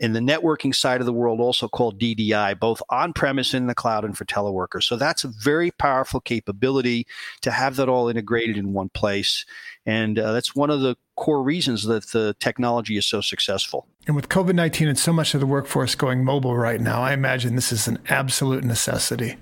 In 0.00 0.12
the 0.12 0.20
networking 0.20 0.74
side 0.74 1.00
of 1.00 1.06
the 1.06 1.12
world, 1.12 1.40
also 1.40 1.68
called 1.68 2.00
DDI, 2.00 2.58
both 2.58 2.82
on 2.90 3.12
premise 3.12 3.54
in 3.54 3.68
the 3.68 3.76
cloud 3.76 4.04
and 4.04 4.18
for 4.18 4.24
teleworkers. 4.24 4.82
So 4.82 4.96
that's 4.96 5.22
a 5.22 5.32
very 5.42 5.70
powerful 5.70 6.20
capability 6.20 7.06
to 7.42 7.52
have 7.52 7.76
that 7.76 7.88
all 7.88 8.08
integrated 8.08 8.56
in 8.56 8.72
one 8.72 8.88
place. 8.88 9.46
And 9.86 10.18
uh, 10.18 10.32
that's 10.32 10.54
one 10.54 10.70
of 10.70 10.80
the 10.80 10.96
core 11.16 11.42
reasons 11.42 11.84
that 11.84 12.08
the 12.08 12.34
technology 12.40 12.96
is 12.96 13.06
so 13.06 13.20
successful. 13.20 13.86
And 14.06 14.16
with 14.16 14.28
COVID 14.28 14.54
19 14.54 14.88
and 14.88 14.98
so 14.98 15.12
much 15.12 15.34
of 15.34 15.40
the 15.40 15.46
workforce 15.46 15.94
going 15.94 16.24
mobile 16.24 16.56
right 16.56 16.80
now, 16.80 17.02
I 17.02 17.12
imagine 17.12 17.54
this 17.54 17.72
is 17.72 17.88
an 17.88 17.98
absolute 18.08 18.64
necessity. 18.64 19.36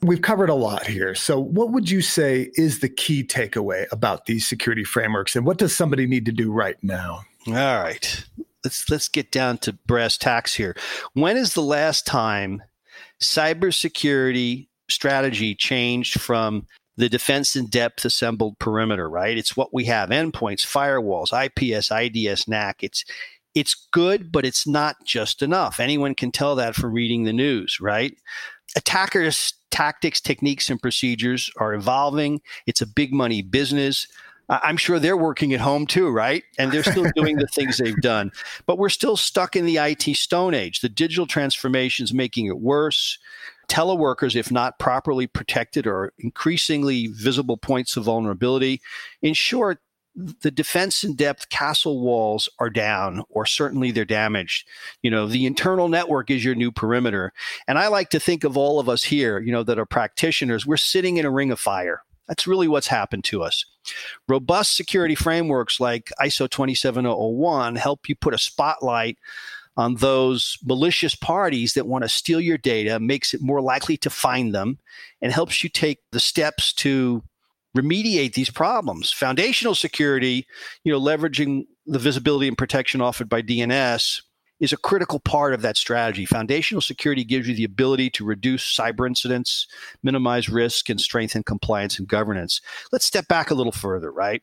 We've 0.00 0.22
covered 0.22 0.50
a 0.50 0.54
lot 0.54 0.86
here. 0.86 1.14
So, 1.14 1.38
what 1.38 1.70
would 1.70 1.88
you 1.88 2.02
say 2.02 2.50
is 2.54 2.80
the 2.80 2.88
key 2.88 3.22
takeaway 3.22 3.86
about 3.92 4.26
these 4.26 4.46
security 4.46 4.84
frameworks, 4.84 5.36
and 5.36 5.46
what 5.46 5.58
does 5.58 5.76
somebody 5.76 6.06
need 6.06 6.26
to 6.26 6.32
do 6.32 6.50
right 6.50 6.76
now? 6.82 7.22
All 7.46 7.54
right, 7.54 8.24
let's 8.64 8.90
let's 8.90 9.08
get 9.08 9.30
down 9.30 9.58
to 9.58 9.72
brass 9.86 10.16
tacks 10.16 10.54
here. 10.54 10.76
When 11.12 11.36
is 11.36 11.54
the 11.54 11.62
last 11.62 12.04
time 12.04 12.62
cybersecurity 13.20 14.68
strategy 14.88 15.54
changed 15.54 16.20
from 16.20 16.66
the 16.96 17.08
defense 17.08 17.56
in 17.56 17.66
depth 17.66 18.04
assembled 18.04 18.58
perimeter? 18.58 19.08
Right, 19.08 19.36
it's 19.36 19.56
what 19.56 19.72
we 19.72 19.84
have: 19.86 20.10
endpoints, 20.10 20.66
firewalls, 20.66 21.32
IPS, 21.32 21.90
IDS, 21.90 22.48
NAC. 22.48 22.82
It's 22.82 23.04
it's 23.54 23.86
good, 23.92 24.32
but 24.32 24.46
it's 24.46 24.66
not 24.66 24.96
just 25.04 25.42
enough. 25.42 25.78
Anyone 25.78 26.14
can 26.14 26.32
tell 26.32 26.54
that 26.56 26.74
from 26.74 26.92
reading 26.92 27.24
the 27.24 27.32
news, 27.32 27.80
right? 27.80 28.16
Attackers 28.76 29.54
tactics, 29.72 30.20
techniques, 30.20 30.70
and 30.70 30.80
procedures 30.80 31.50
are 31.56 31.74
evolving. 31.74 32.40
It's 32.66 32.80
a 32.80 32.86
big 32.86 33.12
money 33.12 33.42
business. 33.42 34.06
I'm 34.48 34.76
sure 34.76 34.98
they're 34.98 35.16
working 35.16 35.52
at 35.54 35.60
home 35.60 35.86
too, 35.86 36.10
right? 36.10 36.44
And 36.58 36.70
they're 36.70 36.84
still 36.84 37.10
doing 37.16 37.36
the 37.36 37.46
things 37.46 37.78
they've 37.78 38.00
done. 38.00 38.30
But 38.66 38.78
we're 38.78 38.90
still 38.90 39.16
stuck 39.16 39.56
in 39.56 39.64
the 39.64 39.78
IT 39.78 40.02
stone 40.16 40.54
age. 40.54 40.80
The 40.80 40.88
digital 40.88 41.26
transformation 41.26 42.04
is 42.04 42.12
making 42.12 42.46
it 42.46 42.60
worse. 42.60 43.18
Teleworkers, 43.72 44.36
if 44.36 44.52
not 44.52 44.78
properly 44.78 45.26
protected, 45.26 45.86
are 45.86 46.12
increasingly 46.18 47.06
visible 47.06 47.56
points 47.56 47.96
of 47.96 48.04
vulnerability. 48.04 48.82
In 49.22 49.32
short, 49.32 49.78
the 50.14 50.50
defense 50.50 51.02
in 51.02 51.14
depth 51.14 51.48
castle 51.48 52.02
walls 52.02 52.50
are 52.58 52.68
down 52.68 53.24
or 53.30 53.46
certainly 53.46 53.90
they're 53.90 54.04
damaged. 54.04 54.68
You 55.00 55.10
know 55.10 55.26
the 55.26 55.46
internal 55.46 55.88
network 55.88 56.30
is 56.30 56.44
your 56.44 56.54
new 56.54 56.70
perimeter. 56.70 57.32
And 57.66 57.78
i 57.78 57.88
like 57.88 58.10
to 58.10 58.20
think 58.20 58.44
of 58.44 58.58
all 58.58 58.78
of 58.78 58.90
us 58.90 59.04
here 59.04 59.40
you 59.40 59.50
know 59.50 59.62
that 59.62 59.78
are 59.78 59.86
practitioners 59.86 60.66
we're 60.66 60.76
sitting 60.76 61.16
in 61.16 61.24
a 61.24 61.30
ring 61.30 61.50
of 61.50 61.58
fire. 61.58 62.02
That's 62.28 62.46
really 62.46 62.68
what's 62.68 62.88
happened 62.88 63.24
to 63.24 63.42
us. 63.42 63.64
Robust 64.28 64.76
security 64.76 65.14
frameworks 65.14 65.80
like 65.80 66.12
iso 66.20 66.46
27001 66.50 67.76
help 67.76 68.06
you 68.06 68.14
put 68.14 68.34
a 68.34 68.38
spotlight 68.38 69.16
on 69.76 69.96
those 69.96 70.58
malicious 70.64 71.14
parties 71.14 71.74
that 71.74 71.86
want 71.86 72.04
to 72.04 72.08
steal 72.08 72.40
your 72.40 72.58
data 72.58 73.00
makes 73.00 73.32
it 73.32 73.40
more 73.40 73.60
likely 73.60 73.96
to 73.96 74.10
find 74.10 74.54
them 74.54 74.78
and 75.20 75.32
helps 75.32 75.64
you 75.64 75.70
take 75.70 75.98
the 76.12 76.20
steps 76.20 76.72
to 76.74 77.22
remediate 77.76 78.34
these 78.34 78.50
problems. 78.50 79.10
Foundational 79.10 79.74
security, 79.74 80.46
you 80.84 80.92
know, 80.92 81.00
leveraging 81.00 81.64
the 81.86 81.98
visibility 81.98 82.48
and 82.48 82.58
protection 82.58 83.00
offered 83.00 83.28
by 83.28 83.40
DNS 83.40 84.20
is 84.60 84.72
a 84.72 84.76
critical 84.76 85.18
part 85.18 85.54
of 85.54 85.62
that 85.62 85.76
strategy. 85.76 86.24
Foundational 86.24 86.80
security 86.80 87.24
gives 87.24 87.48
you 87.48 87.54
the 87.54 87.64
ability 87.64 88.10
to 88.10 88.24
reduce 88.24 88.76
cyber 88.76 89.06
incidents, 89.06 89.66
minimize 90.02 90.48
risk, 90.48 90.88
and 90.88 91.00
strengthen 91.00 91.42
compliance 91.42 91.98
and 91.98 92.06
governance. 92.06 92.60
Let's 92.92 93.06
step 93.06 93.26
back 93.26 93.50
a 93.50 93.54
little 93.54 93.72
further, 93.72 94.12
right? 94.12 94.42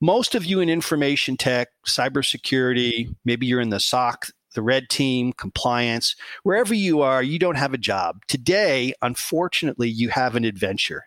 Most 0.00 0.36
of 0.36 0.44
you 0.44 0.60
in 0.60 0.68
information 0.68 1.36
tech, 1.36 1.68
cybersecurity, 1.84 3.12
maybe 3.24 3.46
you're 3.46 3.60
in 3.60 3.70
the 3.70 3.80
SOC 3.80 4.28
the 4.54 4.62
red 4.62 4.88
team, 4.88 5.32
compliance, 5.32 6.16
wherever 6.42 6.74
you 6.74 7.00
are, 7.00 7.22
you 7.22 7.38
don't 7.38 7.56
have 7.56 7.74
a 7.74 7.78
job. 7.78 8.22
Today, 8.28 8.94
unfortunately, 9.02 9.88
you 9.88 10.08
have 10.08 10.36
an 10.36 10.44
adventure. 10.44 11.04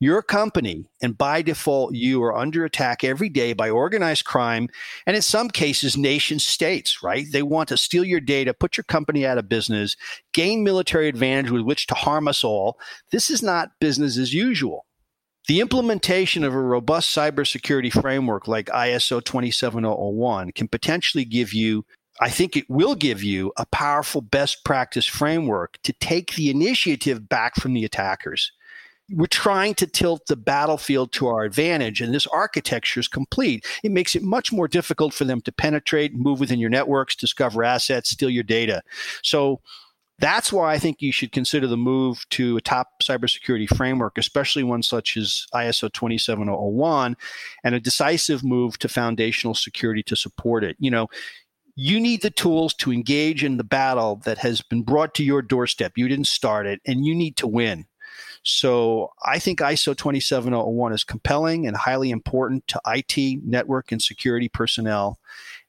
Your 0.00 0.22
company, 0.22 0.88
and 1.02 1.18
by 1.18 1.42
default, 1.42 1.92
you 1.92 2.22
are 2.22 2.36
under 2.36 2.64
attack 2.64 3.02
every 3.02 3.28
day 3.28 3.52
by 3.52 3.68
organized 3.68 4.24
crime, 4.24 4.68
and 5.06 5.16
in 5.16 5.22
some 5.22 5.48
cases, 5.48 5.96
nation 5.96 6.38
states, 6.38 7.02
right? 7.02 7.26
They 7.32 7.42
want 7.42 7.68
to 7.70 7.76
steal 7.76 8.04
your 8.04 8.20
data, 8.20 8.54
put 8.54 8.76
your 8.76 8.84
company 8.84 9.26
out 9.26 9.38
of 9.38 9.48
business, 9.48 9.96
gain 10.32 10.62
military 10.62 11.08
advantage 11.08 11.50
with 11.50 11.62
which 11.62 11.88
to 11.88 11.94
harm 11.94 12.28
us 12.28 12.44
all. 12.44 12.78
This 13.10 13.28
is 13.28 13.42
not 13.42 13.70
business 13.80 14.18
as 14.18 14.32
usual. 14.32 14.86
The 15.48 15.60
implementation 15.60 16.44
of 16.44 16.54
a 16.54 16.60
robust 16.60 17.16
cybersecurity 17.16 17.90
framework 17.90 18.46
like 18.46 18.66
ISO 18.66 19.24
27001 19.24 20.52
can 20.52 20.68
potentially 20.68 21.24
give 21.24 21.52
you 21.52 21.84
I 22.20 22.30
think 22.30 22.56
it 22.56 22.68
will 22.68 22.94
give 22.94 23.22
you 23.22 23.52
a 23.56 23.66
powerful 23.66 24.20
best 24.20 24.64
practice 24.64 25.06
framework 25.06 25.78
to 25.84 25.92
take 25.94 26.34
the 26.34 26.50
initiative 26.50 27.28
back 27.28 27.54
from 27.56 27.74
the 27.74 27.84
attackers. 27.84 28.52
We're 29.10 29.26
trying 29.26 29.74
to 29.76 29.86
tilt 29.86 30.26
the 30.26 30.36
battlefield 30.36 31.12
to 31.12 31.28
our 31.28 31.44
advantage, 31.44 32.02
and 32.02 32.12
this 32.12 32.26
architecture 32.26 33.00
is 33.00 33.08
complete. 33.08 33.64
It 33.82 33.90
makes 33.90 34.14
it 34.14 34.22
much 34.22 34.52
more 34.52 34.68
difficult 34.68 35.14
for 35.14 35.24
them 35.24 35.40
to 35.42 35.52
penetrate, 35.52 36.14
move 36.14 36.40
within 36.40 36.58
your 36.58 36.68
networks, 36.68 37.16
discover 37.16 37.64
assets, 37.64 38.10
steal 38.10 38.28
your 38.28 38.42
data. 38.42 38.82
So, 39.22 39.60
that's 40.20 40.52
why 40.52 40.72
I 40.72 40.78
think 40.78 41.00
you 41.00 41.12
should 41.12 41.30
consider 41.30 41.68
the 41.68 41.76
move 41.76 42.26
to 42.30 42.56
a 42.56 42.60
top 42.60 43.02
cybersecurity 43.02 43.68
framework, 43.68 44.18
especially 44.18 44.64
one 44.64 44.82
such 44.82 45.16
as 45.16 45.46
ISO 45.54 45.92
27001, 45.92 47.16
and 47.62 47.74
a 47.74 47.80
decisive 47.80 48.42
move 48.42 48.78
to 48.80 48.88
foundational 48.88 49.54
security 49.54 50.02
to 50.02 50.16
support 50.16 50.64
it. 50.64 50.76
You 50.80 50.90
know, 50.90 51.08
you 51.80 52.00
need 52.00 52.22
the 52.22 52.30
tools 52.30 52.74
to 52.74 52.92
engage 52.92 53.44
in 53.44 53.56
the 53.56 53.62
battle 53.62 54.16
that 54.24 54.38
has 54.38 54.60
been 54.62 54.82
brought 54.82 55.14
to 55.14 55.22
your 55.22 55.42
doorstep. 55.42 55.92
You 55.94 56.08
didn't 56.08 56.26
start 56.26 56.66
it, 56.66 56.80
and 56.84 57.06
you 57.06 57.14
need 57.14 57.36
to 57.36 57.46
win. 57.46 57.86
So 58.42 59.12
I 59.24 59.38
think 59.38 59.60
ISO 59.60 59.96
27001 59.96 60.92
is 60.92 61.04
compelling 61.04 61.68
and 61.68 61.76
highly 61.76 62.10
important 62.10 62.66
to 62.66 62.80
IT, 62.84 63.44
network, 63.44 63.92
and 63.92 64.02
security 64.02 64.48
personnel 64.48 65.20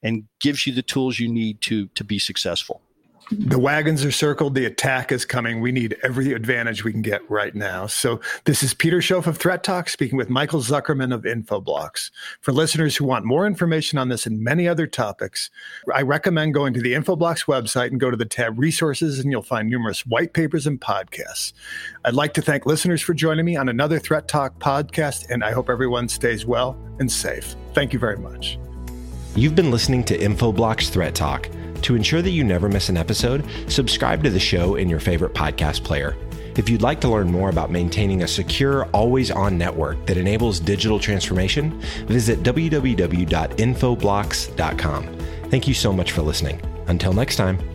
and 0.02 0.24
gives 0.40 0.66
you 0.66 0.72
the 0.72 0.82
tools 0.82 1.20
you 1.20 1.32
need 1.32 1.60
to, 1.62 1.86
to 1.88 2.02
be 2.02 2.18
successful. 2.18 2.82
The 3.30 3.60
wagons 3.60 4.04
are 4.04 4.10
circled. 4.10 4.56
The 4.56 4.64
attack 4.64 5.12
is 5.12 5.24
coming. 5.24 5.60
We 5.60 5.70
need 5.70 5.96
every 6.02 6.32
advantage 6.32 6.82
we 6.82 6.90
can 6.90 7.00
get 7.00 7.28
right 7.30 7.54
now. 7.54 7.86
So, 7.86 8.20
this 8.44 8.64
is 8.64 8.74
Peter 8.74 8.98
Schoaf 8.98 9.28
of 9.28 9.38
Threat 9.38 9.62
Talk 9.62 9.88
speaking 9.88 10.18
with 10.18 10.28
Michael 10.28 10.60
Zuckerman 10.60 11.14
of 11.14 11.22
Infoblox. 11.22 12.10
For 12.40 12.50
listeners 12.50 12.96
who 12.96 13.04
want 13.04 13.24
more 13.24 13.46
information 13.46 13.98
on 13.98 14.08
this 14.08 14.26
and 14.26 14.40
many 14.40 14.66
other 14.66 14.88
topics, 14.88 15.48
I 15.94 16.02
recommend 16.02 16.54
going 16.54 16.74
to 16.74 16.80
the 16.80 16.94
Infoblox 16.94 17.46
website 17.46 17.92
and 17.92 18.00
go 18.00 18.10
to 18.10 18.16
the 18.16 18.24
tab 18.24 18.58
Resources, 18.58 19.20
and 19.20 19.30
you'll 19.30 19.42
find 19.42 19.70
numerous 19.70 20.04
white 20.04 20.32
papers 20.32 20.66
and 20.66 20.80
podcasts. 20.80 21.52
I'd 22.04 22.14
like 22.14 22.34
to 22.34 22.42
thank 22.42 22.66
listeners 22.66 23.00
for 23.00 23.14
joining 23.14 23.44
me 23.44 23.54
on 23.54 23.68
another 23.68 24.00
Threat 24.00 24.26
Talk 24.26 24.58
podcast, 24.58 25.30
and 25.30 25.44
I 25.44 25.52
hope 25.52 25.70
everyone 25.70 26.08
stays 26.08 26.44
well 26.44 26.76
and 26.98 27.10
safe. 27.10 27.54
Thank 27.74 27.92
you 27.92 28.00
very 28.00 28.18
much. 28.18 28.58
You've 29.36 29.54
been 29.54 29.70
listening 29.70 30.02
to 30.04 30.18
Infoblox 30.18 30.90
Threat 30.90 31.14
Talk. 31.14 31.48
To 31.82 31.94
ensure 31.94 32.22
that 32.22 32.30
you 32.30 32.44
never 32.44 32.68
miss 32.68 32.88
an 32.88 32.96
episode, 32.96 33.44
subscribe 33.68 34.24
to 34.24 34.30
the 34.30 34.40
show 34.40 34.76
in 34.76 34.88
your 34.88 35.00
favorite 35.00 35.34
podcast 35.34 35.84
player. 35.84 36.16
If 36.56 36.68
you'd 36.68 36.82
like 36.82 37.00
to 37.02 37.08
learn 37.08 37.30
more 37.30 37.48
about 37.48 37.70
maintaining 37.70 38.22
a 38.22 38.28
secure, 38.28 38.86
always 38.86 39.30
on 39.30 39.56
network 39.56 40.04
that 40.06 40.16
enables 40.16 40.58
digital 40.60 40.98
transformation, 40.98 41.80
visit 42.06 42.42
www.infoblox.com. 42.42 45.18
Thank 45.50 45.68
you 45.68 45.74
so 45.74 45.92
much 45.92 46.12
for 46.12 46.22
listening. 46.22 46.60
Until 46.86 47.12
next 47.12 47.36
time. 47.36 47.69